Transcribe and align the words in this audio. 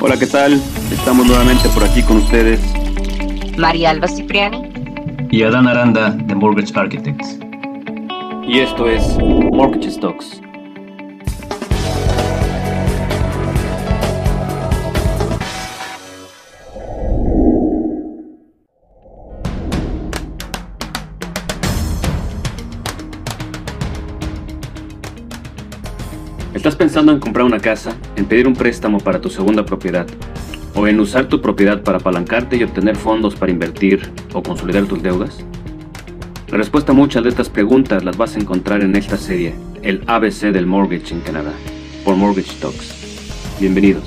Hola, 0.00 0.18
¿qué 0.18 0.26
tal? 0.26 0.60
Estamos 0.90 1.26
nuevamente 1.26 1.68
por 1.68 1.84
aquí 1.84 2.02
con 2.02 2.18
ustedes. 2.18 2.60
María 3.56 3.90
Alba 3.90 4.08
Cipriani. 4.08 4.68
Y 5.30 5.42
Adán 5.44 5.68
Aranda 5.68 6.10
de 6.10 6.34
Mortgage 6.34 6.72
Architects. 6.78 7.38
Y 8.46 8.58
esto 8.60 8.88
es 8.88 9.16
Mortgage 9.18 9.90
Stocks. 9.90 10.42
¿Estás 26.54 26.76
pensando 26.76 27.12
en 27.12 27.18
comprar 27.18 27.46
una 27.46 27.58
casa, 27.58 27.96
en 28.14 28.26
pedir 28.26 28.46
un 28.46 28.52
préstamo 28.52 28.98
para 28.98 29.22
tu 29.22 29.30
segunda 29.30 29.64
propiedad, 29.64 30.06
o 30.74 30.86
en 30.86 31.00
usar 31.00 31.24
tu 31.26 31.40
propiedad 31.40 31.82
para 31.82 31.96
apalancarte 31.96 32.56
y 32.56 32.62
obtener 32.62 32.94
fondos 32.94 33.34
para 33.34 33.50
invertir 33.50 34.12
o 34.34 34.42
consolidar 34.42 34.84
tus 34.84 35.02
deudas? 35.02 35.42
La 36.48 36.58
respuesta 36.58 36.92
a 36.92 36.94
muchas 36.94 37.22
de 37.22 37.30
estas 37.30 37.48
preguntas 37.48 38.04
las 38.04 38.18
vas 38.18 38.36
a 38.36 38.38
encontrar 38.38 38.82
en 38.82 38.94
esta 38.96 39.16
serie, 39.16 39.54
el 39.80 40.04
ABC 40.06 40.52
del 40.52 40.66
Mortgage 40.66 41.14
en 41.14 41.20
Canadá, 41.22 41.52
por 42.04 42.16
Mortgage 42.16 42.52
Talks. 42.60 43.58
Bienvenidos. 43.58 44.04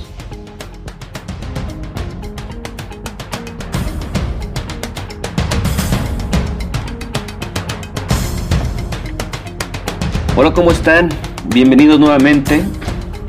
Hola, 10.35 10.53
¿cómo 10.53 10.69
están? 10.69 11.09
Bienvenidos 11.49 11.99
nuevamente. 11.99 12.63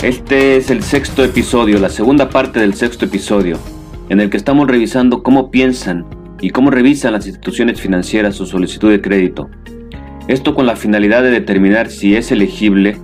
Este 0.03 0.57
es 0.57 0.71
el 0.71 0.83
sexto 0.83 1.23
episodio, 1.23 1.79
la 1.79 1.91
segunda 1.91 2.29
parte 2.29 2.59
del 2.59 2.75
sexto 2.75 3.05
episodio, 3.05 3.59
en 4.09 4.21
el 4.21 4.31
que 4.31 4.37
estamos 4.37 4.67
revisando 4.67 5.23
cómo 5.23 5.51
piensan 5.51 6.07
y 6.41 6.51
cómo 6.51 6.71
revisan 6.71 7.13
las 7.13 7.27
instituciones 7.27 7.81
financieras 7.81 8.35
su 8.35 8.47
solicitud 8.47 8.91
de 8.91 9.01
crédito. 9.01 9.49
Esto 10.29 10.55
con 10.55 10.67
la 10.67 10.75
finalidad 10.75 11.23
de 11.23 11.31
determinar 11.31 11.89
si 11.89 12.17
es 12.17 12.33
elegible 12.33 12.97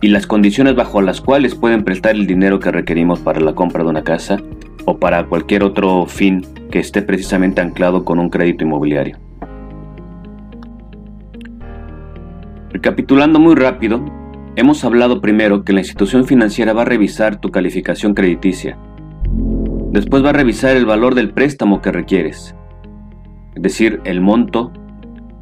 y 0.00 0.08
las 0.08 0.26
condiciones 0.26 0.74
bajo 0.74 1.00
las 1.00 1.20
cuales 1.20 1.54
pueden 1.54 1.84
prestar 1.84 2.16
el 2.16 2.26
dinero 2.26 2.58
que 2.58 2.72
requerimos 2.72 3.20
para 3.20 3.40
la 3.40 3.54
compra 3.54 3.84
de 3.84 3.90
una 3.90 4.02
casa 4.02 4.40
o 4.84 4.98
para 4.98 5.26
cualquier 5.26 5.62
otro 5.62 6.06
fin 6.06 6.44
que 6.70 6.80
esté 6.80 7.02
precisamente 7.02 7.60
anclado 7.60 8.04
con 8.04 8.18
un 8.18 8.30
crédito 8.30 8.64
inmobiliario. 8.64 9.18
Recapitulando 12.72 13.38
muy 13.38 13.54
rápido, 13.54 14.04
hemos 14.56 14.84
hablado 14.84 15.20
primero 15.20 15.64
que 15.64 15.74
la 15.74 15.80
institución 15.80 16.24
financiera 16.24 16.72
va 16.72 16.82
a 16.82 16.86
revisar 16.86 17.40
tu 17.40 17.50
calificación 17.50 18.14
crediticia. 18.14 18.78
Después 19.90 20.24
va 20.24 20.30
a 20.30 20.32
revisar 20.34 20.76
el 20.76 20.86
valor 20.86 21.14
del 21.14 21.30
préstamo 21.30 21.82
que 21.82 21.92
requieres, 21.92 22.54
es 23.54 23.62
decir, 23.62 24.00
el 24.04 24.22
monto 24.22 24.72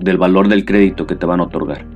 del 0.00 0.18
valor 0.18 0.48
del 0.48 0.64
crédito 0.64 1.06
que 1.06 1.14
te 1.14 1.26
van 1.26 1.40
a 1.40 1.44
otorgar. 1.44 1.86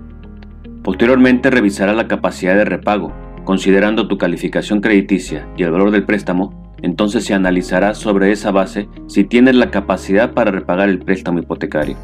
Posteriormente 0.85 1.51
revisará 1.51 1.93
la 1.93 2.07
capacidad 2.07 2.55
de 2.55 2.65
repago, 2.65 3.13
considerando 3.45 4.07
tu 4.07 4.17
calificación 4.17 4.81
crediticia 4.81 5.49
y 5.57 5.65
el 5.65 5.73
valor 5.73 5.91
del 5.91 6.05
préstamo, 6.05 6.73
entonces 6.83 7.25
se 7.25 7.35
analizará 7.35 7.95
sobre 7.95 8.31
esa 8.31 8.53
base 8.53 8.89
si 9.09 9.25
tienes 9.25 9.57
la 9.57 9.73
capacidad 9.73 10.35
para 10.35 10.53
repagar 10.53 10.89
el 10.89 11.01
préstamo 11.01 11.41
hipotecario. 11.41 11.97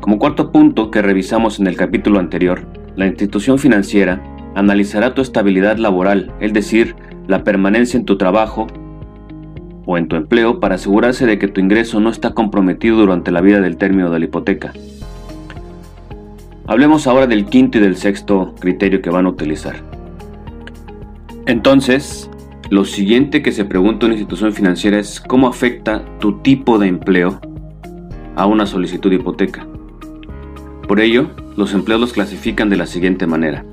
Como 0.00 0.18
cuarto 0.18 0.52
punto 0.52 0.90
que 0.90 1.00
revisamos 1.00 1.58
en 1.58 1.68
el 1.68 1.76
capítulo 1.76 2.18
anterior, 2.18 2.81
la 2.96 3.06
institución 3.06 3.58
financiera 3.58 4.22
analizará 4.54 5.14
tu 5.14 5.22
estabilidad 5.22 5.78
laboral, 5.78 6.32
es 6.40 6.52
decir, 6.52 6.94
la 7.26 7.44
permanencia 7.44 7.98
en 7.98 8.04
tu 8.04 8.18
trabajo 8.18 8.66
o 9.86 9.96
en 9.98 10.08
tu 10.08 10.16
empleo 10.16 10.60
para 10.60 10.74
asegurarse 10.74 11.26
de 11.26 11.38
que 11.38 11.48
tu 11.48 11.60
ingreso 11.60 12.00
no 12.00 12.10
está 12.10 12.34
comprometido 12.34 12.96
durante 12.96 13.30
la 13.30 13.40
vida 13.40 13.60
del 13.60 13.76
término 13.76 14.10
de 14.10 14.18
la 14.18 14.24
hipoteca. 14.26 14.72
Hablemos 16.66 17.06
ahora 17.06 17.26
del 17.26 17.46
quinto 17.46 17.78
y 17.78 17.80
del 17.80 17.96
sexto 17.96 18.54
criterio 18.60 19.02
que 19.02 19.10
van 19.10 19.26
a 19.26 19.30
utilizar. 19.30 19.76
Entonces, 21.46 22.30
lo 22.70 22.84
siguiente 22.84 23.42
que 23.42 23.52
se 23.52 23.64
pregunta 23.64 24.06
una 24.06 24.14
institución 24.14 24.52
financiera 24.52 24.98
es 24.98 25.20
cómo 25.20 25.48
afecta 25.48 26.04
tu 26.20 26.38
tipo 26.40 26.78
de 26.78 26.86
empleo 26.86 27.40
a 28.36 28.46
una 28.46 28.64
solicitud 28.64 29.10
de 29.10 29.16
hipoteca. 29.16 29.66
Por 30.86 31.00
ello, 31.00 31.30
los 31.56 31.74
empleos 31.74 32.00
los 32.00 32.12
clasifican 32.12 32.68
de 32.70 32.76
la 32.76 32.86
siguiente 32.86 33.26
manera. 33.26 33.64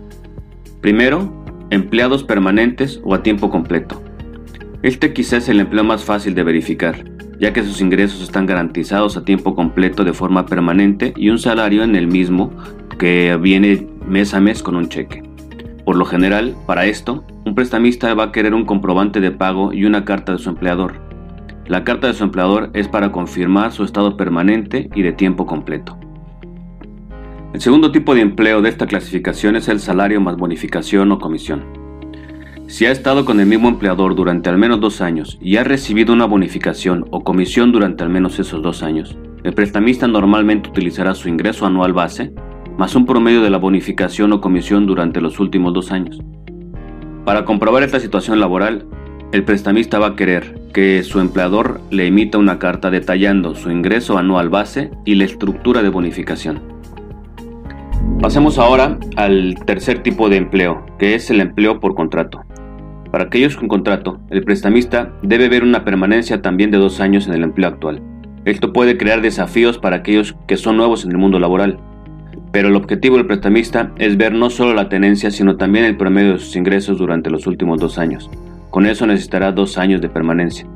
Primero, 0.81 1.45
empleados 1.69 2.23
permanentes 2.23 2.99
o 3.03 3.13
a 3.13 3.23
tiempo 3.23 3.49
completo. 3.49 4.01
Este 4.81 5.13
quizás 5.13 5.43
es 5.43 5.49
el 5.49 5.59
empleo 5.59 5.83
más 5.83 6.03
fácil 6.03 6.35
de 6.35 6.43
verificar, 6.43 7.03
ya 7.39 7.53
que 7.53 7.63
sus 7.63 7.81
ingresos 7.81 8.21
están 8.21 8.45
garantizados 8.45 9.17
a 9.17 9.25
tiempo 9.25 9.55
completo 9.55 10.03
de 10.03 10.13
forma 10.13 10.45
permanente 10.45 11.13
y 11.15 11.29
un 11.29 11.39
salario 11.39 11.83
en 11.83 11.95
el 11.95 12.07
mismo 12.07 12.51
que 12.97 13.37
viene 13.41 13.87
mes 14.05 14.33
a 14.33 14.39
mes 14.39 14.63
con 14.63 14.75
un 14.75 14.89
cheque. 14.89 15.23
Por 15.85 15.95
lo 15.95 16.05
general, 16.05 16.55
para 16.67 16.85
esto, 16.85 17.23
un 17.45 17.55
prestamista 17.55 18.13
va 18.13 18.25
a 18.25 18.31
querer 18.31 18.53
un 18.53 18.65
comprobante 18.65 19.19
de 19.21 19.31
pago 19.31 19.73
y 19.73 19.85
una 19.85 20.05
carta 20.05 20.33
de 20.33 20.37
su 20.37 20.49
empleador. 20.49 21.01
La 21.67 21.83
carta 21.83 22.07
de 22.07 22.13
su 22.13 22.23
empleador 22.23 22.69
es 22.73 22.87
para 22.87 23.11
confirmar 23.11 23.71
su 23.71 23.83
estado 23.83 24.17
permanente 24.17 24.89
y 24.95 25.01
de 25.01 25.13
tiempo 25.13 25.45
completo. 25.45 25.97
El 27.51 27.61
segundo 27.61 27.91
tipo 27.91 28.13
de 28.13 28.21
empleo 28.21 28.61
de 28.61 28.69
esta 28.69 28.85
clasificación 28.85 29.55
es 29.55 29.67
el 29.69 29.79
salario 29.79 30.21
más 30.21 30.37
bonificación 30.37 31.11
o 31.11 31.17
comisión. 31.17 31.63
Si 32.67 32.85
ha 32.85 32.91
estado 32.91 33.25
con 33.25 33.39
el 33.39 33.47
mismo 33.47 33.69
empleador 33.69 34.13
durante 34.13 34.49
al 34.49 34.59
menos 34.59 34.79
dos 34.79 35.01
años 35.01 35.39
y 35.41 35.57
ha 35.57 35.63
recibido 35.63 36.13
una 36.13 36.25
bonificación 36.25 37.07
o 37.09 37.23
comisión 37.23 37.71
durante 37.71 38.03
al 38.03 38.11
menos 38.11 38.37
esos 38.37 38.61
dos 38.61 38.83
años, 38.83 39.17
el 39.43 39.53
prestamista 39.53 40.07
normalmente 40.07 40.69
utilizará 40.69 41.15
su 41.15 41.27
ingreso 41.27 41.65
anual 41.65 41.91
base 41.91 42.31
más 42.77 42.95
un 42.95 43.07
promedio 43.07 43.41
de 43.41 43.49
la 43.49 43.57
bonificación 43.57 44.31
o 44.31 44.41
comisión 44.41 44.85
durante 44.85 45.19
los 45.19 45.39
últimos 45.39 45.73
dos 45.73 45.91
años. 45.91 46.19
Para 47.25 47.45
comprobar 47.45 47.81
esta 47.81 47.99
situación 47.99 48.39
laboral, 48.39 48.85
el 49.31 49.43
prestamista 49.43 49.97
va 49.97 50.07
a 50.07 50.15
querer 50.15 50.69
que 50.71 51.01
su 51.01 51.19
empleador 51.19 51.81
le 51.89 52.05
emita 52.05 52.37
una 52.37 52.59
carta 52.59 52.91
detallando 52.91 53.55
su 53.55 53.71
ingreso 53.71 54.19
anual 54.19 54.49
base 54.49 54.91
y 55.03 55.15
la 55.15 55.25
estructura 55.25 55.81
de 55.81 55.89
bonificación. 55.89 56.78
Pasemos 58.21 58.57
ahora 58.57 58.97
al 59.15 59.55
tercer 59.65 60.03
tipo 60.03 60.29
de 60.29 60.37
empleo, 60.37 60.85
que 60.97 61.15
es 61.15 61.29
el 61.29 61.39
empleo 61.41 61.79
por 61.79 61.95
contrato. 61.95 62.41
Para 63.11 63.25
aquellos 63.25 63.55
con 63.55 63.67
contrato, 63.67 64.19
el 64.29 64.43
prestamista 64.43 65.13
debe 65.23 65.49
ver 65.49 65.63
una 65.63 65.83
permanencia 65.85 66.41
también 66.41 66.71
de 66.71 66.77
dos 66.77 66.99
años 66.99 67.27
en 67.27 67.33
el 67.33 67.43
empleo 67.43 67.69
actual. 67.69 68.01
Esto 68.45 68.73
puede 68.73 68.97
crear 68.97 69.21
desafíos 69.21 69.77
para 69.77 69.97
aquellos 69.97 70.35
que 70.47 70.57
son 70.57 70.77
nuevos 70.77 71.05
en 71.05 71.11
el 71.11 71.17
mundo 71.17 71.39
laboral, 71.39 71.79
pero 72.51 72.67
el 72.67 72.75
objetivo 72.75 73.17
del 73.17 73.27
prestamista 73.27 73.91
es 73.97 74.17
ver 74.17 74.33
no 74.33 74.49
solo 74.49 74.73
la 74.73 74.89
tenencia, 74.89 75.29
sino 75.31 75.57
también 75.57 75.85
el 75.85 75.97
promedio 75.97 76.33
de 76.33 76.39
sus 76.39 76.55
ingresos 76.55 76.97
durante 76.97 77.29
los 77.29 77.47
últimos 77.47 77.79
dos 77.79 77.97
años. 77.97 78.29
Con 78.69 78.85
eso 78.85 79.05
necesitará 79.05 79.51
dos 79.51 79.77
años 79.77 80.01
de 80.01 80.09
permanencia. 80.09 80.67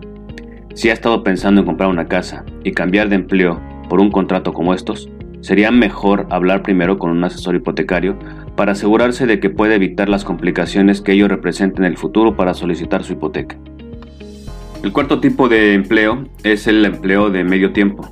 Si 0.76 0.90
ha 0.90 0.94
estado 0.94 1.24
pensando 1.24 1.62
en 1.62 1.68
comprar 1.68 1.90
una 1.90 2.08
casa 2.08 2.46
y 2.64 2.72
cambiar 2.72 3.10
de 3.10 3.16
empleo 3.16 3.60
por 3.90 4.00
un 4.00 4.12
contrato 4.12 4.54
como 4.54 4.74
estos, 4.74 5.10
sería 5.44 5.72
mejor 5.72 6.26
hablar 6.30 6.64
primero 6.64 6.98
con 6.98 7.12
un 7.12 7.24
asesor 7.24 7.56
hipotecario 7.56 8.18
para 8.56 8.72
asegurarse 8.72 9.26
de 9.26 9.40
que 9.42 9.50
puede 9.50 9.76
evitar 9.76 10.08
las 10.08 10.24
complicaciones 10.24 11.02
que 11.02 11.12
ello 11.12 11.28
represente 11.28 11.80
en 11.80 11.86
el 11.86 11.98
futuro 11.98 12.36
para 12.38 12.54
solicitar 12.54 13.04
su 13.04 13.14
hipoteca. 13.14 13.58
El 14.84 14.94
cuarto 14.94 15.20
tipo 15.20 15.50
de 15.50 15.74
empleo 15.74 16.24
es 16.44 16.66
el 16.68 16.84
empleo 16.86 17.30
de 17.30 17.44
medio 17.44 17.74
tiempo. 17.74 18.09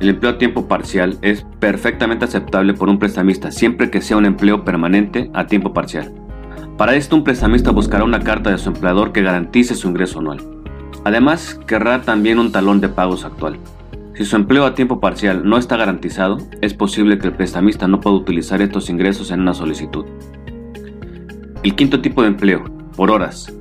El 0.00 0.08
empleo 0.08 0.32
a 0.32 0.38
tiempo 0.38 0.66
parcial 0.66 1.18
es 1.22 1.46
perfectamente 1.60 2.24
aceptable 2.24 2.74
por 2.74 2.88
un 2.88 2.98
prestamista 2.98 3.52
siempre 3.52 3.90
que 3.90 4.00
sea 4.00 4.16
un 4.16 4.26
empleo 4.26 4.64
permanente 4.64 5.30
a 5.34 5.46
tiempo 5.46 5.72
parcial. 5.72 6.12
Para 6.76 6.96
esto 6.96 7.14
un 7.14 7.22
prestamista 7.22 7.70
buscará 7.70 8.02
una 8.02 8.20
carta 8.20 8.50
de 8.50 8.58
su 8.58 8.70
empleador 8.70 9.12
que 9.12 9.22
garantice 9.22 9.76
su 9.76 9.88
ingreso 9.88 10.18
anual. 10.18 10.40
Además, 11.04 11.60
querrá 11.68 12.02
también 12.02 12.40
un 12.40 12.50
talón 12.50 12.80
de 12.80 12.88
pagos 12.88 13.24
actual. 13.24 13.58
Si 14.14 14.24
su 14.24 14.36
empleo 14.36 14.64
a 14.64 14.76
tiempo 14.76 15.00
parcial 15.00 15.42
no 15.44 15.58
está 15.58 15.76
garantizado, 15.76 16.38
es 16.60 16.72
posible 16.72 17.18
que 17.18 17.26
el 17.26 17.32
prestamista 17.32 17.88
no 17.88 17.98
pueda 17.98 18.14
utilizar 18.14 18.62
estos 18.62 18.88
ingresos 18.88 19.32
en 19.32 19.40
una 19.40 19.54
solicitud. 19.54 20.04
El 21.64 21.74
quinto 21.74 22.00
tipo 22.00 22.22
de 22.22 22.28
empleo, 22.28 22.62
por 22.96 23.10
horas. 23.10 23.52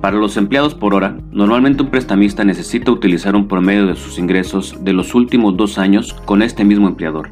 Para 0.00 0.16
los 0.16 0.36
empleados 0.36 0.74
por 0.74 0.94
hora, 0.94 1.16
normalmente 1.30 1.84
un 1.84 1.90
prestamista 1.90 2.42
necesita 2.42 2.90
utilizar 2.90 3.36
un 3.36 3.46
promedio 3.46 3.86
de 3.86 3.94
sus 3.94 4.18
ingresos 4.18 4.76
de 4.82 4.92
los 4.92 5.14
últimos 5.14 5.56
dos 5.56 5.78
años 5.78 6.12
con 6.12 6.42
este 6.42 6.64
mismo 6.64 6.88
empleador. 6.88 7.30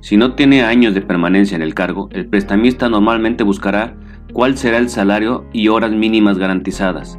Si 0.00 0.16
no 0.16 0.34
tiene 0.34 0.64
años 0.64 0.92
de 0.92 1.02
permanencia 1.02 1.54
en 1.54 1.62
el 1.62 1.74
cargo, 1.74 2.08
el 2.10 2.26
prestamista 2.26 2.88
normalmente 2.88 3.44
buscará 3.44 3.94
cuál 4.32 4.58
será 4.58 4.78
el 4.78 4.88
salario 4.88 5.46
y 5.52 5.68
horas 5.68 5.92
mínimas 5.92 6.36
garantizadas. 6.36 7.16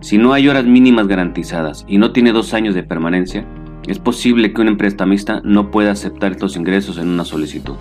Si 0.00 0.18
no 0.18 0.34
hay 0.34 0.46
horas 0.46 0.66
mínimas 0.66 1.08
garantizadas 1.08 1.86
y 1.88 1.96
no 1.96 2.12
tiene 2.12 2.32
dos 2.32 2.52
años 2.52 2.74
de 2.74 2.82
permanencia, 2.82 3.46
es 3.86 3.98
posible 3.98 4.52
que 4.52 4.62
un 4.62 4.76
prestamista 4.76 5.40
no 5.44 5.70
pueda 5.70 5.92
aceptar 5.92 6.32
estos 6.32 6.56
ingresos 6.56 6.98
en 6.98 7.08
una 7.08 7.24
solicitud. 7.24 7.74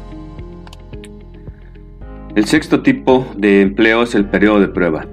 El 2.35 2.45
sexto 2.45 2.81
tipo 2.81 3.27
de 3.37 3.61
empleo 3.61 4.03
es 4.03 4.15
el 4.15 4.25
periodo 4.25 4.59
de 4.59 4.67
prueba. 4.67 5.05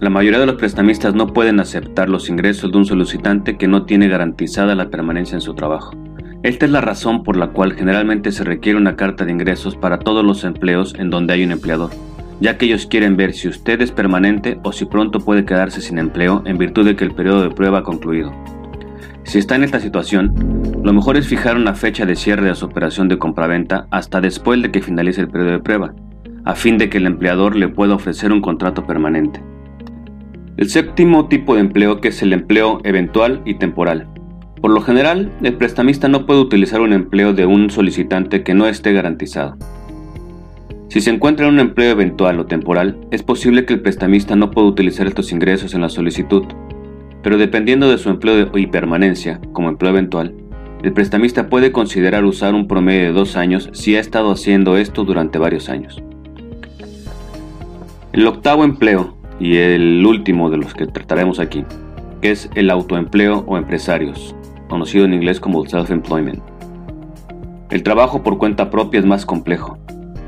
La 0.00 0.10
mayoría 0.10 0.38
de 0.38 0.46
los 0.46 0.56
prestamistas 0.56 1.14
no 1.14 1.32
pueden 1.32 1.58
aceptar 1.60 2.08
los 2.08 2.28
ingresos 2.28 2.70
de 2.70 2.78
un 2.78 2.84
solicitante 2.84 3.56
que 3.56 3.66
no 3.66 3.84
tiene 3.84 4.06
garantizada 4.06 4.74
la 4.74 4.90
permanencia 4.90 5.34
en 5.34 5.40
su 5.40 5.54
trabajo. 5.54 5.96
Esta 6.44 6.66
es 6.66 6.70
la 6.70 6.80
razón 6.80 7.24
por 7.24 7.36
la 7.36 7.48
cual 7.48 7.72
generalmente 7.72 8.30
se 8.30 8.44
requiere 8.44 8.78
una 8.78 8.94
carta 8.94 9.24
de 9.24 9.32
ingresos 9.32 9.76
para 9.76 9.98
todos 9.98 10.24
los 10.24 10.44
empleos 10.44 10.94
en 10.96 11.10
donde 11.10 11.32
hay 11.34 11.42
un 11.42 11.50
empleador, 11.50 11.90
ya 12.40 12.58
que 12.58 12.66
ellos 12.66 12.86
quieren 12.86 13.16
ver 13.16 13.32
si 13.32 13.48
usted 13.48 13.80
es 13.80 13.90
permanente 13.90 14.60
o 14.62 14.70
si 14.70 14.84
pronto 14.84 15.18
puede 15.18 15.44
quedarse 15.44 15.80
sin 15.80 15.98
empleo 15.98 16.42
en 16.44 16.58
virtud 16.58 16.84
de 16.84 16.94
que 16.94 17.04
el 17.04 17.14
periodo 17.14 17.42
de 17.42 17.50
prueba 17.50 17.78
ha 17.78 17.82
concluido. 17.82 18.30
Si 19.28 19.36
está 19.38 19.56
en 19.56 19.62
esta 19.62 19.78
situación, 19.78 20.32
lo 20.82 20.94
mejor 20.94 21.18
es 21.18 21.28
fijar 21.28 21.58
una 21.58 21.74
fecha 21.74 22.06
de 22.06 22.16
cierre 22.16 22.46
de 22.46 22.54
su 22.54 22.64
operación 22.64 23.08
de 23.08 23.18
compraventa 23.18 23.86
hasta 23.90 24.22
después 24.22 24.62
de 24.62 24.70
que 24.70 24.80
finalice 24.80 25.20
el 25.20 25.28
periodo 25.28 25.50
de 25.50 25.58
prueba 25.58 25.94
a 26.46 26.54
fin 26.54 26.78
de 26.78 26.88
que 26.88 26.96
el 26.96 27.04
empleador 27.04 27.54
le 27.54 27.68
pueda 27.68 27.94
ofrecer 27.94 28.32
un 28.32 28.40
contrato 28.40 28.86
permanente. 28.86 29.42
El 30.56 30.70
séptimo 30.70 31.28
tipo 31.28 31.54
de 31.54 31.60
empleo 31.60 32.00
que 32.00 32.08
es 32.08 32.22
el 32.22 32.32
empleo 32.32 32.80
eventual 32.84 33.42
y 33.44 33.58
temporal. 33.58 34.08
Por 34.62 34.70
lo 34.70 34.80
general, 34.80 35.30
el 35.42 35.56
prestamista 35.56 36.08
no 36.08 36.24
puede 36.24 36.40
utilizar 36.40 36.80
un 36.80 36.94
empleo 36.94 37.34
de 37.34 37.44
un 37.44 37.68
solicitante 37.68 38.42
que 38.42 38.54
no 38.54 38.66
esté 38.66 38.94
garantizado. 38.94 39.58
Si 40.88 41.02
se 41.02 41.10
encuentra 41.10 41.46
en 41.46 41.52
un 41.52 41.60
empleo 41.60 41.90
eventual 41.90 42.40
o 42.40 42.46
temporal, 42.46 42.96
es 43.10 43.22
posible 43.22 43.66
que 43.66 43.74
el 43.74 43.82
prestamista 43.82 44.36
no 44.36 44.50
pueda 44.50 44.68
utilizar 44.68 45.06
estos 45.06 45.32
ingresos 45.32 45.74
en 45.74 45.82
la 45.82 45.90
solicitud, 45.90 46.44
pero 47.28 47.36
dependiendo 47.36 47.90
de 47.90 47.98
su 47.98 48.08
empleo 48.08 48.56
y 48.56 48.68
permanencia 48.68 49.38
como 49.52 49.68
empleo 49.68 49.92
eventual, 49.92 50.34
el 50.82 50.94
prestamista 50.94 51.50
puede 51.50 51.72
considerar 51.72 52.24
usar 52.24 52.54
un 52.54 52.66
promedio 52.66 53.02
de 53.02 53.12
dos 53.12 53.36
años 53.36 53.68
si 53.74 53.96
ha 53.96 54.00
estado 54.00 54.30
haciendo 54.30 54.78
esto 54.78 55.04
durante 55.04 55.36
varios 55.36 55.68
años. 55.68 56.02
El 58.14 58.26
octavo 58.26 58.64
empleo 58.64 59.18
y 59.38 59.58
el 59.58 60.06
último 60.06 60.48
de 60.48 60.56
los 60.56 60.72
que 60.72 60.86
trataremos 60.86 61.38
aquí, 61.38 61.66
es 62.22 62.48
el 62.54 62.70
autoempleo 62.70 63.44
o 63.46 63.58
empresarios, 63.58 64.34
conocido 64.70 65.04
en 65.04 65.12
inglés 65.12 65.38
como 65.38 65.66
self-employment. 65.66 66.40
El 67.68 67.82
trabajo 67.82 68.22
por 68.22 68.38
cuenta 68.38 68.70
propia 68.70 69.00
es 69.00 69.04
más 69.04 69.26
complejo. 69.26 69.76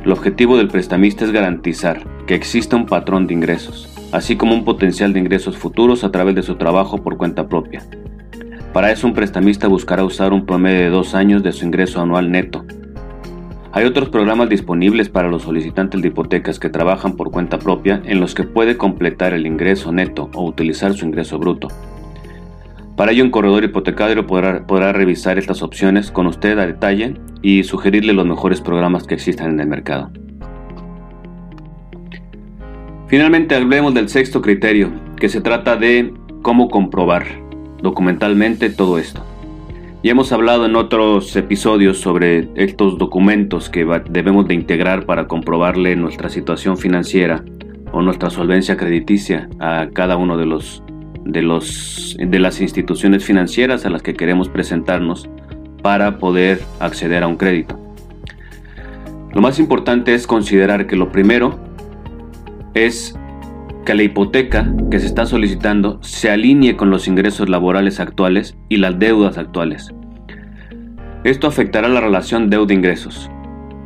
El 0.04 0.12
objetivo 0.12 0.58
del 0.58 0.68
prestamista 0.68 1.24
es 1.24 1.32
garantizar 1.32 2.04
que 2.26 2.34
exista 2.34 2.76
un 2.76 2.84
patrón 2.84 3.26
de 3.26 3.32
ingresos, 3.32 3.89
así 4.12 4.36
como 4.36 4.54
un 4.54 4.64
potencial 4.64 5.12
de 5.12 5.20
ingresos 5.20 5.56
futuros 5.56 6.04
a 6.04 6.10
través 6.10 6.34
de 6.34 6.42
su 6.42 6.56
trabajo 6.56 7.02
por 7.02 7.16
cuenta 7.16 7.48
propia. 7.48 7.84
Para 8.72 8.90
eso 8.90 9.06
un 9.06 9.14
prestamista 9.14 9.68
buscará 9.68 10.04
usar 10.04 10.32
un 10.32 10.46
promedio 10.46 10.80
de 10.80 10.90
dos 10.90 11.14
años 11.14 11.42
de 11.42 11.52
su 11.52 11.64
ingreso 11.64 12.00
anual 12.00 12.30
neto, 12.30 12.64
hay 13.72 13.84
otros 13.84 14.08
programas 14.08 14.48
disponibles 14.48 15.08
para 15.08 15.28
los 15.28 15.42
solicitantes 15.42 16.02
de 16.02 16.08
hipotecas 16.08 16.58
que 16.58 16.68
trabajan 16.68 17.14
por 17.14 17.30
cuenta 17.30 17.60
propia 17.60 18.02
en 18.04 18.18
los 18.18 18.34
que 18.34 18.42
puede 18.42 18.76
completar 18.76 19.32
el 19.32 19.46
ingreso 19.46 19.92
neto 19.92 20.28
o 20.34 20.44
utilizar 20.44 20.92
su 20.94 21.06
ingreso 21.06 21.38
bruto. 21.38 21.68
Para 22.96 23.12
ello 23.12 23.22
un 23.22 23.30
corredor 23.30 23.62
hipotecario 23.62 24.26
podrá, 24.26 24.66
podrá 24.66 24.92
revisar 24.92 25.38
estas 25.38 25.62
opciones 25.62 26.10
con 26.10 26.26
usted 26.26 26.58
a 26.58 26.66
detalle 26.66 27.14
y 27.42 27.62
sugerirle 27.62 28.12
los 28.12 28.26
mejores 28.26 28.60
programas 28.60 29.06
que 29.06 29.14
existan 29.14 29.52
en 29.52 29.60
el 29.60 29.68
mercado. 29.68 30.10
Finalmente 33.10 33.56
hablemos 33.56 33.92
del 33.92 34.08
sexto 34.08 34.40
criterio, 34.40 34.92
que 35.16 35.28
se 35.28 35.40
trata 35.40 35.74
de 35.74 36.14
cómo 36.42 36.68
comprobar 36.68 37.24
documentalmente 37.82 38.70
todo 38.70 38.98
esto. 39.00 39.26
Ya 40.04 40.12
hemos 40.12 40.30
hablado 40.30 40.64
en 40.64 40.76
otros 40.76 41.34
episodios 41.34 41.98
sobre 41.98 42.48
estos 42.54 42.98
documentos 42.98 43.68
que 43.68 43.84
debemos 44.08 44.46
de 44.46 44.54
integrar 44.54 45.06
para 45.06 45.26
comprobarle 45.26 45.96
nuestra 45.96 46.28
situación 46.28 46.78
financiera 46.78 47.44
o 47.90 48.00
nuestra 48.00 48.30
solvencia 48.30 48.76
crediticia 48.76 49.48
a 49.58 49.88
cada 49.92 50.16
uno 50.16 50.36
de 50.36 50.46
los 50.46 50.84
de 51.24 51.42
los 51.42 52.16
de 52.16 52.38
las 52.38 52.60
instituciones 52.60 53.24
financieras 53.24 53.84
a 53.84 53.90
las 53.90 54.02
que 54.02 54.14
queremos 54.14 54.48
presentarnos 54.48 55.28
para 55.82 56.18
poder 56.18 56.60
acceder 56.78 57.24
a 57.24 57.26
un 57.26 57.36
crédito. 57.36 57.76
Lo 59.34 59.40
más 59.40 59.58
importante 59.58 60.14
es 60.14 60.28
considerar 60.28 60.86
que 60.86 60.94
lo 60.94 61.10
primero 61.10 61.69
es 62.74 63.18
que 63.84 63.94
la 63.94 64.02
hipoteca 64.02 64.72
que 64.90 64.98
se 65.00 65.06
está 65.06 65.26
solicitando 65.26 65.98
se 66.02 66.30
alinee 66.30 66.76
con 66.76 66.90
los 66.90 67.08
ingresos 67.08 67.48
laborales 67.48 68.00
actuales 68.00 68.56
y 68.68 68.76
las 68.76 68.98
deudas 68.98 69.38
actuales. 69.38 69.92
Esto 71.24 71.46
afectará 71.46 71.88
la 71.88 72.00
relación 72.00 72.50
deuda-ingresos, 72.50 73.30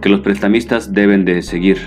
que 0.01 0.09
los 0.09 0.21
prestamistas 0.21 0.93
deben 0.93 1.25
de 1.25 1.43
seguir. 1.43 1.79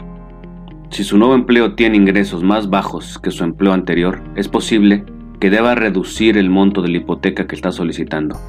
Si 0.90 1.04
su 1.04 1.18
nuevo 1.18 1.36
empleo 1.36 1.76
tiene 1.76 1.98
ingresos 1.98 2.44
más 2.44 2.70
bajos 2.70 3.20
que 3.20 3.32
su 3.32 3.44
empleo 3.44 3.74
anterior, 3.74 4.22
es 4.36 4.48
posible 4.48 5.04
que 5.40 5.50
deba 5.50 5.76
reducir 5.76 6.38
el 6.38 6.50
monto 6.50 6.82
de 6.82 6.90
la 6.90 6.98
hipoteca 6.98 7.46
que 7.48 7.56
está 7.56 7.72
solicitando. 7.72 8.40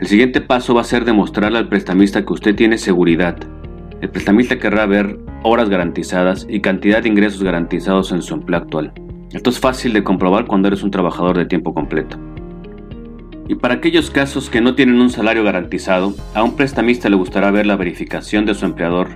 El 0.00 0.06
siguiente 0.06 0.40
paso 0.40 0.74
va 0.74 0.82
a 0.82 0.84
ser 0.84 1.04
demostrarle 1.04 1.58
al 1.58 1.68
prestamista 1.68 2.24
que 2.24 2.32
usted 2.32 2.54
tiene 2.54 2.78
seguridad. 2.78 3.36
El 4.02 4.10
prestamista 4.10 4.58
querrá 4.58 4.84
ver 4.84 5.18
horas 5.42 5.70
garantizadas 5.70 6.46
y 6.50 6.60
cantidad 6.60 7.02
de 7.02 7.08
ingresos 7.08 7.42
garantizados 7.42 8.12
en 8.12 8.20
su 8.20 8.34
empleo 8.34 8.60
actual. 8.60 8.92
Esto 9.32 9.48
es 9.48 9.58
fácil 9.58 9.94
de 9.94 10.04
comprobar 10.04 10.46
cuando 10.46 10.68
eres 10.68 10.82
un 10.82 10.90
trabajador 10.90 11.38
de 11.38 11.46
tiempo 11.46 11.72
completo. 11.72 12.18
Y 13.48 13.54
para 13.54 13.74
aquellos 13.74 14.10
casos 14.10 14.50
que 14.50 14.60
no 14.60 14.74
tienen 14.74 15.00
un 15.00 15.08
salario 15.08 15.44
garantizado, 15.44 16.14
a 16.34 16.42
un 16.42 16.56
prestamista 16.56 17.08
le 17.08 17.16
gustará 17.16 17.50
ver 17.50 17.66
la 17.66 17.76
verificación 17.76 18.44
de 18.44 18.54
su 18.54 18.66
empleador 18.66 19.08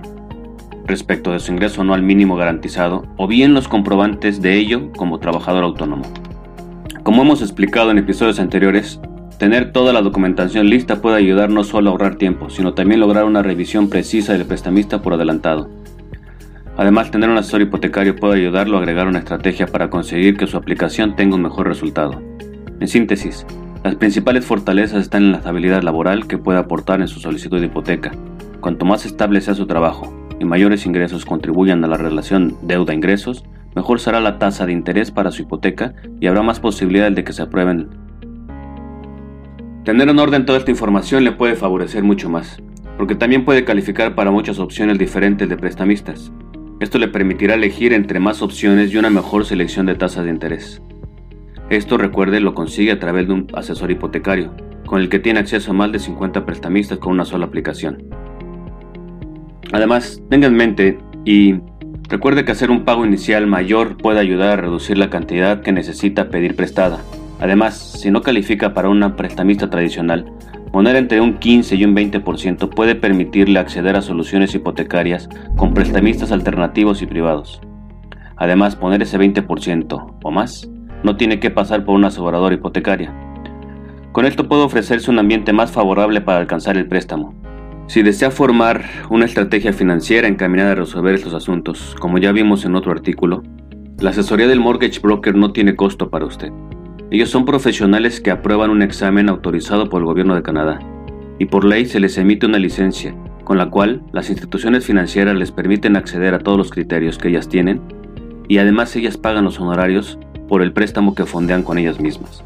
respecto 0.85 1.31
de 1.31 1.39
su 1.39 1.51
ingreso 1.51 1.81
anual 1.81 2.01
mínimo 2.01 2.35
garantizado 2.35 3.05
o 3.17 3.27
bien 3.27 3.53
los 3.53 3.67
comprobantes 3.67 4.41
de 4.41 4.57
ello 4.57 4.91
como 4.93 5.19
trabajador 5.19 5.63
autónomo. 5.63 6.03
Como 7.03 7.21
hemos 7.21 7.41
explicado 7.41 7.91
en 7.91 7.99
episodios 7.99 8.39
anteriores, 8.39 8.99
tener 9.41 9.71
toda 9.71 9.91
la 9.91 10.03
documentación 10.03 10.69
lista 10.69 11.01
puede 11.01 11.17
ayudar 11.17 11.49
no 11.49 11.63
solo 11.63 11.89
a 11.89 11.91
ahorrar 11.93 12.13
tiempo, 12.13 12.51
sino 12.51 12.75
también 12.75 12.99
lograr 12.99 13.23
una 13.23 13.41
revisión 13.41 13.89
precisa 13.89 14.33
del 14.33 14.45
prestamista 14.45 15.01
por 15.01 15.15
adelantado. 15.15 15.67
Además, 16.77 17.09
tener 17.09 17.27
un 17.27 17.39
asesor 17.39 17.63
hipotecario 17.63 18.15
puede 18.15 18.39
ayudarlo 18.39 18.77
a 18.77 18.81
agregar 18.81 19.07
una 19.07 19.17
estrategia 19.17 19.65
para 19.65 19.89
conseguir 19.89 20.37
que 20.37 20.45
su 20.45 20.57
aplicación 20.57 21.15
tenga 21.15 21.37
un 21.37 21.41
mejor 21.41 21.67
resultado. 21.67 22.21
En 22.79 22.87
síntesis, 22.87 23.47
las 23.83 23.95
principales 23.95 24.45
fortalezas 24.45 25.01
están 25.01 25.23
en 25.23 25.31
la 25.31 25.39
estabilidad 25.39 25.81
laboral 25.81 26.27
que 26.27 26.37
puede 26.37 26.59
aportar 26.59 27.01
en 27.01 27.07
su 27.07 27.19
solicitud 27.19 27.59
de 27.59 27.65
hipoteca. 27.65 28.11
Cuanto 28.59 28.85
más 28.85 29.07
estable 29.07 29.41
sea 29.41 29.55
su 29.55 29.65
trabajo 29.65 30.13
y 30.39 30.45
mayores 30.45 30.85
ingresos 30.85 31.25
contribuyan 31.25 31.83
a 31.83 31.87
la 31.87 31.97
relación 31.97 32.57
deuda-ingresos, 32.61 33.43
mejor 33.75 33.99
será 33.99 34.19
la 34.19 34.37
tasa 34.37 34.67
de 34.67 34.73
interés 34.73 35.09
para 35.09 35.31
su 35.31 35.41
hipoteca 35.41 35.95
y 36.19 36.27
habrá 36.27 36.43
más 36.43 36.59
posibilidades 36.59 37.15
de 37.15 37.23
que 37.23 37.33
se 37.33 37.41
aprueben. 37.41 38.00
Tener 39.83 40.07
en 40.09 40.19
orden 40.19 40.45
toda 40.45 40.59
esta 40.59 40.69
información 40.69 41.23
le 41.23 41.31
puede 41.31 41.55
favorecer 41.55 42.03
mucho 42.03 42.29
más, 42.29 42.61
porque 42.97 43.15
también 43.15 43.45
puede 43.45 43.65
calificar 43.65 44.13
para 44.13 44.29
muchas 44.29 44.59
opciones 44.59 44.99
diferentes 44.99 45.49
de 45.49 45.57
prestamistas. 45.57 46.31
Esto 46.79 46.99
le 46.99 47.07
permitirá 47.07 47.55
elegir 47.55 47.91
entre 47.91 48.19
más 48.19 48.43
opciones 48.43 48.93
y 48.93 48.97
una 48.97 49.09
mejor 49.09 49.43
selección 49.43 49.87
de 49.87 49.95
tasas 49.95 50.25
de 50.25 50.29
interés. 50.29 50.83
Esto, 51.71 51.97
recuerde, 51.97 52.41
lo 52.41 52.53
consigue 52.53 52.91
a 52.91 52.99
través 52.99 53.25
de 53.25 53.33
un 53.33 53.47
asesor 53.55 53.89
hipotecario, 53.89 54.53
con 54.85 55.01
el 55.01 55.09
que 55.09 55.17
tiene 55.17 55.39
acceso 55.39 55.71
a 55.71 55.73
más 55.73 55.91
de 55.91 55.97
50 55.97 56.45
prestamistas 56.45 56.99
con 56.99 57.13
una 57.13 57.25
sola 57.25 57.47
aplicación. 57.47 58.03
Además, 59.71 60.21
tenga 60.29 60.45
en 60.45 60.55
mente 60.55 60.99
y 61.25 61.55
recuerde 62.07 62.45
que 62.45 62.51
hacer 62.51 62.69
un 62.69 62.85
pago 62.85 63.03
inicial 63.03 63.47
mayor 63.47 63.97
puede 63.97 64.19
ayudar 64.19 64.49
a 64.49 64.61
reducir 64.61 64.99
la 64.99 65.09
cantidad 65.09 65.63
que 65.63 65.71
necesita 65.71 66.29
pedir 66.29 66.55
prestada. 66.55 66.99
Además, 67.41 67.75
si 67.77 68.11
no 68.11 68.21
califica 68.21 68.73
para 68.73 68.89
una 68.89 69.15
prestamista 69.15 69.69
tradicional, 69.69 70.31
Poner 70.71 70.95
entre 70.95 71.19
un 71.19 71.37
15 71.37 71.75
y 71.75 71.83
un 71.83 71.93
20% 71.93 72.69
puede 72.69 72.95
permitirle 72.95 73.59
acceder 73.59 73.97
a 73.97 74.01
soluciones 74.01 74.55
hipotecarias 74.55 75.27
con 75.57 75.73
prestamistas 75.73 76.31
alternativos 76.31 77.01
y 77.01 77.07
privados. 77.07 77.59
Además, 78.37 78.77
poner 78.77 79.01
ese 79.01 79.19
20% 79.19 80.15
o 80.23 80.31
más 80.31 80.69
no 81.03 81.17
tiene 81.17 81.41
que 81.41 81.51
pasar 81.51 81.83
por 81.83 81.95
una 81.95 82.07
aseguradora 82.07 82.55
hipotecaria. 82.55 83.13
Con 84.13 84.25
esto 84.25 84.47
puede 84.47 84.63
ofrecerse 84.63 85.11
un 85.11 85.19
ambiente 85.19 85.51
más 85.51 85.71
favorable 85.71 86.21
para 86.21 86.39
alcanzar 86.39 86.77
el 86.77 86.87
préstamo. 86.87 87.33
Si 87.87 88.01
desea 88.01 88.31
formar 88.31 88.85
una 89.09 89.25
estrategia 89.25 89.73
financiera 89.73 90.29
encaminada 90.29 90.71
a 90.71 90.75
resolver 90.75 91.15
estos 91.15 91.33
asuntos, 91.33 91.97
como 91.99 92.17
ya 92.17 92.31
vimos 92.31 92.63
en 92.63 92.75
otro 92.75 92.93
artículo, 92.93 93.43
la 93.99 94.11
asesoría 94.11 94.47
del 94.47 94.61
mortgage 94.61 95.01
broker 95.01 95.35
no 95.35 95.51
tiene 95.51 95.75
costo 95.75 96.09
para 96.09 96.25
usted. 96.25 96.51
Ellos 97.11 97.29
son 97.29 97.43
profesionales 97.43 98.21
que 98.21 98.31
aprueban 98.31 98.69
un 98.69 98.81
examen 98.81 99.27
autorizado 99.27 99.89
por 99.89 99.99
el 99.99 100.05
gobierno 100.05 100.33
de 100.33 100.43
Canadá 100.43 100.79
y 101.39 101.45
por 101.45 101.65
ley 101.65 101.85
se 101.85 101.99
les 101.99 102.17
emite 102.17 102.45
una 102.45 102.57
licencia 102.57 103.13
con 103.43 103.57
la 103.57 103.69
cual 103.69 104.01
las 104.13 104.29
instituciones 104.29 104.85
financieras 104.85 105.35
les 105.35 105.51
permiten 105.51 105.97
acceder 105.97 106.33
a 106.33 106.39
todos 106.39 106.57
los 106.57 106.71
criterios 106.71 107.17
que 107.17 107.27
ellas 107.27 107.49
tienen 107.49 107.81
y 108.47 108.59
además 108.59 108.95
ellas 108.95 109.17
pagan 109.17 109.43
los 109.43 109.59
honorarios 109.59 110.19
por 110.47 110.61
el 110.61 110.71
préstamo 110.71 111.13
que 111.13 111.25
fondean 111.25 111.63
con 111.63 111.77
ellas 111.77 111.99
mismas. 111.99 112.45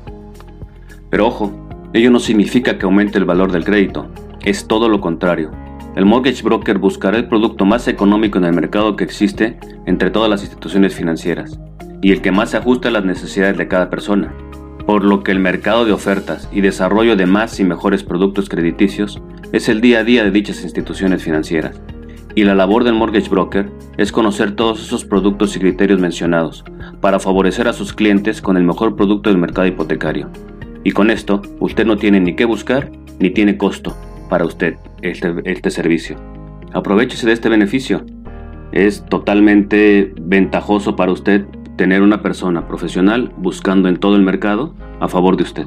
Pero 1.12 1.28
ojo, 1.28 1.54
ello 1.94 2.10
no 2.10 2.18
significa 2.18 2.80
que 2.80 2.86
aumente 2.86 3.20
el 3.20 3.26
valor 3.26 3.52
del 3.52 3.66
crédito, 3.66 4.08
es 4.44 4.68
todo 4.68 4.90
lo 4.90 5.00
contrario. 5.00 5.52
el 5.96 6.06
mortgage 6.06 6.42
broker 6.42 6.80
buscará 6.80 7.18
el 7.18 7.28
producto 7.28 7.66
más 7.66 7.88
económico 7.88 8.40
en 8.40 8.46
el 8.46 8.54
mercado 8.54 8.96
que 8.96 9.04
existe 9.04 9.60
entre 9.86 10.10
todas 10.10 10.30
las 10.30 10.42
instituciones 10.42 10.96
financieras 10.96 11.60
y 12.02 12.12
el 12.12 12.22
que 12.22 12.32
más 12.32 12.52
se 12.52 12.58
ajusta 12.58 12.90
a 12.90 12.92
las 12.92 13.06
necesidades 13.06 13.58
de 13.58 13.68
cada 13.68 13.90
persona, 13.90 14.34
por 14.86 15.04
lo 15.04 15.24
que 15.24 15.32
el 15.32 15.40
mercado 15.40 15.86
de 15.86 15.92
ofertas 15.92 16.48
y 16.52 16.62
desarrollo 16.62 17.16
de 17.16 17.26
más 17.26 17.60
y 17.60 17.64
mejores 17.64 18.04
productos 18.04 18.50
crediticios 18.50 19.22
es 19.52 19.70
el 19.70 19.82
día 19.82 20.00
a 20.00 20.04
día 20.04 20.24
de 20.24 20.32
dichas 20.32 20.64
instituciones 20.64 21.24
financieras. 21.24 21.80
Y 22.36 22.44
la 22.44 22.54
labor 22.54 22.84
del 22.84 22.96
mortgage 22.96 23.30
broker 23.30 23.72
es 23.98 24.12
conocer 24.12 24.56
todos 24.56 24.82
esos 24.82 25.06
productos 25.06 25.56
y 25.56 25.60
criterios 25.60 26.00
mencionados 26.00 26.66
para 27.00 27.20
favorecer 27.20 27.68
a 27.68 27.74
sus 27.74 27.94
clientes 27.94 28.42
con 28.42 28.58
el 28.58 28.64
mejor 28.64 28.96
producto 28.96 29.30
del 29.30 29.40
mercado 29.40 29.68
hipotecario. 29.68 30.30
Y 30.84 30.92
con 30.92 31.10
esto, 31.10 31.42
usted 31.60 31.86
no 31.86 31.98
tiene 31.98 32.20
ni 32.20 32.36
qué 32.36 32.46
buscar 32.46 32.92
ni 33.20 33.30
tiene 33.30 33.58
costo 33.58 33.96
para 34.30 34.46
usted 34.46 34.76
este, 35.02 35.34
este 35.46 35.72
servicio. 35.72 36.18
Aprovechese 36.74 37.26
de 37.26 37.34
este 37.34 37.50
beneficio. 37.50 38.06
Es 38.74 39.06
totalmente 39.06 40.14
ventajoso 40.20 40.98
para 40.98 41.14
usted 41.14 41.46
tener 41.76 42.02
una 42.02 42.22
persona 42.22 42.68
profesional 42.68 43.34
buscando 43.38 43.90
en 43.90 43.98
todo 43.98 44.16
el 44.16 44.22
mercado 44.22 44.74
a 45.00 45.08
favor 45.08 45.38
de 45.38 45.44
usted. 45.44 45.66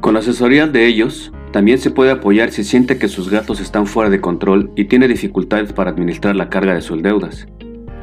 Con 0.00 0.14
la 0.14 0.20
asesoría 0.20 0.66
de 0.66 0.86
ellos, 0.86 1.32
también 1.52 1.78
se 1.78 1.90
puede 1.90 2.10
apoyar 2.10 2.50
si 2.50 2.64
siente 2.64 2.98
que 2.98 3.08
sus 3.08 3.30
gastos 3.30 3.60
están 3.60 3.86
fuera 3.86 4.10
de 4.10 4.20
control 4.20 4.70
y 4.74 4.86
tiene 4.86 5.06
dificultades 5.06 5.72
para 5.72 5.90
administrar 5.90 6.34
la 6.34 6.48
carga 6.48 6.74
de 6.74 6.80
sus 6.80 7.02
deudas. 7.02 7.46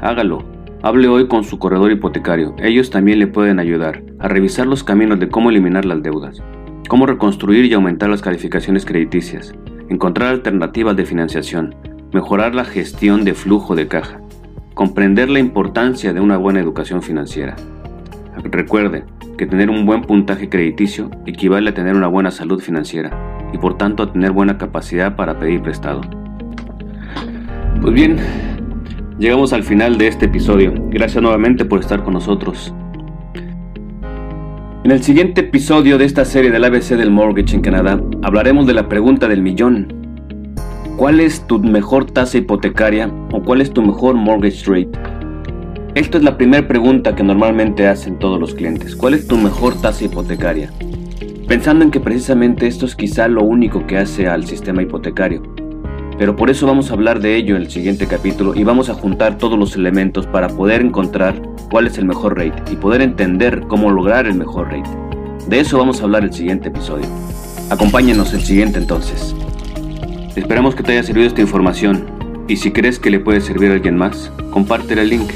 Hágalo. 0.01 0.43
Hable 0.81 1.10
hoy 1.10 1.27
con 1.27 1.43
su 1.43 1.60
corredor 1.60 1.91
hipotecario. 1.91 2.55
Ellos 2.60 2.89
también 2.89 3.19
le 3.19 3.27
pueden 3.27 3.60
ayudar 3.60 4.01
a 4.19 4.29
revisar 4.29 4.65
los 4.65 4.84
caminos 4.84 5.19
de 5.19 5.27
cómo 5.27 5.50
eliminar 5.50 5.84
las 5.84 6.01
deudas, 6.01 6.41
cómo 6.88 7.05
reconstruir 7.05 7.65
y 7.65 7.74
aumentar 7.74 8.10
las 8.10 8.22
calificaciones 8.22 8.86
crediticias, 8.86 9.53
encontrar 9.89 10.29
alternativas 10.29 10.96
de 10.96 11.05
financiación, 11.05 11.75
mejorar 12.13 12.55
la 12.55 12.63
gestión 12.63 13.25
de 13.25 13.34
flujo 13.34 13.75
de 13.75 13.89
caja, 13.89 14.22
comprender 14.73 15.29
la 15.29 15.39
importancia 15.39 16.13
de 16.13 16.19
una 16.19 16.38
buena 16.38 16.59
educación 16.59 17.01
financiera. 17.01 17.55
Recuerde 18.43 19.03
que 19.38 19.45
tener 19.45 19.69
un 19.69 19.85
buen 19.85 20.01
puntaje 20.01 20.49
crediticio 20.49 21.09
equivale 21.25 21.69
a 21.69 21.73
tener 21.73 21.95
una 21.95 22.07
buena 22.07 22.31
salud 22.31 22.61
financiera 22.61 23.11
y 23.53 23.57
por 23.57 23.77
tanto 23.77 24.03
a 24.03 24.11
tener 24.11 24.31
buena 24.31 24.57
capacidad 24.57 25.15
para 25.15 25.39
pedir 25.39 25.61
prestado. 25.61 26.01
Pues 27.81 27.93
bien, 27.93 28.17
llegamos 29.17 29.53
al 29.53 29.63
final 29.63 29.97
de 29.97 30.07
este 30.07 30.25
episodio. 30.25 30.73
Gracias 30.89 31.21
nuevamente 31.21 31.65
por 31.65 31.79
estar 31.79 32.03
con 32.03 32.13
nosotros. 32.13 32.73
En 34.83 34.91
el 34.91 35.03
siguiente 35.03 35.41
episodio 35.41 35.97
de 35.97 36.05
esta 36.05 36.25
serie 36.25 36.51
del 36.51 36.63
ABC 36.63 36.95
del 36.95 37.11
Mortgage 37.11 37.55
en 37.55 37.61
Canadá, 37.61 38.01
hablaremos 38.23 38.65
de 38.65 38.73
la 38.73 38.88
pregunta 38.88 39.27
del 39.27 39.41
millón. 39.41 39.98
¿Cuál 40.99 41.21
es 41.21 41.47
tu 41.47 41.59
mejor 41.59 42.11
tasa 42.11 42.39
hipotecaria 42.39 43.09
o 43.31 43.41
cuál 43.41 43.61
es 43.61 43.71
tu 43.71 43.81
mejor 43.81 44.15
mortgage 44.15 44.65
rate? 44.65 44.99
Esta 45.95 46.17
es 46.17 46.25
la 46.25 46.35
primera 46.35 46.67
pregunta 46.67 47.15
que 47.15 47.23
normalmente 47.23 47.87
hacen 47.87 48.19
todos 48.19 48.37
los 48.37 48.53
clientes. 48.53 48.97
¿Cuál 48.97 49.13
es 49.13 49.25
tu 49.25 49.37
mejor 49.37 49.79
tasa 49.81 50.03
hipotecaria? 50.03 50.73
pensando 51.47 51.85
en 51.85 51.91
que 51.91 52.01
precisamente 52.01 52.67
esto 52.67 52.85
es 52.85 52.97
quizá 52.97 53.29
lo 53.29 53.43
único 53.43 53.87
que 53.87 53.97
hace 53.97 54.27
al 54.27 54.45
sistema 54.45 54.81
hipotecario. 54.81 55.41
Pero 56.17 56.35
por 56.35 56.49
eso 56.49 56.67
vamos 56.67 56.91
a 56.91 56.95
hablar 56.95 57.21
de 57.21 57.37
ello 57.37 57.55
en 57.55 57.61
el 57.61 57.71
siguiente 57.71 58.05
capítulo 58.05 58.53
y 58.53 58.65
vamos 58.65 58.89
a 58.89 58.93
juntar 58.93 59.37
todos 59.37 59.57
los 59.57 59.77
elementos 59.77 60.27
para 60.27 60.49
poder 60.49 60.81
encontrar 60.81 61.41
cuál 61.71 61.87
es 61.87 61.97
el 61.97 62.03
mejor 62.03 62.37
rate 62.37 62.73
y 62.73 62.75
poder 62.75 63.01
entender 63.01 63.61
cómo 63.69 63.89
lograr 63.89 64.27
el 64.27 64.35
mejor 64.35 64.67
rate. 64.67 64.89
De 65.47 65.61
eso 65.61 65.77
vamos 65.77 66.01
a 66.01 66.03
hablar 66.03 66.25
el 66.25 66.33
siguiente 66.33 66.67
episodio. 66.67 67.05
Acompáñenos 67.69 68.33
el 68.33 68.41
siguiente 68.41 68.79
entonces. 68.79 69.33
Esperamos 70.39 70.74
que 70.74 70.81
te 70.84 70.93
haya 70.93 71.03
servido 71.03 71.27
esta 71.27 71.41
información 71.41 72.46
y 72.48 72.55
si 72.55 72.72
crees 72.72 72.98
que 72.98 73.10
le 73.10 73.19
puede 73.19 73.41
servir 73.41 73.72
a 73.72 73.74
alguien 73.74 73.98
más, 73.98 74.31
comparte 74.51 74.93
el 74.93 75.10
link. 75.10 75.31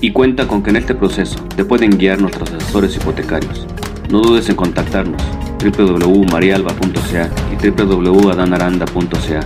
Y 0.00 0.12
cuenta 0.12 0.46
con 0.46 0.62
que 0.62 0.70
en 0.70 0.76
este 0.76 0.94
proceso 0.94 1.40
te 1.56 1.64
pueden 1.64 1.98
guiar 1.98 2.20
nuestros 2.20 2.48
asesores 2.52 2.94
hipotecarios. 2.96 3.66
No 4.08 4.20
dudes 4.20 4.48
en 4.48 4.54
contactarnos 4.54 5.20
www.marialba.ca 5.58 7.28
y 7.52 7.56
www.adanaranda.ca 7.68 9.40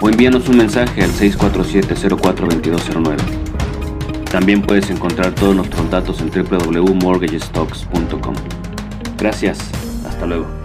o 0.00 0.08
envíanos 0.08 0.48
un 0.48 0.58
mensaje 0.58 1.02
al 1.02 1.10
647-042209. 1.10 3.16
También 4.30 4.62
puedes 4.62 4.90
encontrar 4.90 5.34
todos 5.34 5.56
nuestros 5.56 5.90
datos 5.90 6.20
en 6.20 6.30
www.mortgagestocks.com. 6.30 8.34
Gracias, 9.18 9.58
hasta 10.06 10.24
luego. 10.24 10.57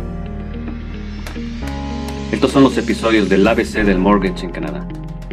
Estos 2.33 2.49
son 2.49 2.63
los 2.63 2.75
episodios 2.79 3.29
del 3.29 3.47
ABC 3.47 3.83
del 3.85 3.99
Mortgage 3.99 4.43
en 4.43 4.51
Canadá, 4.51 4.87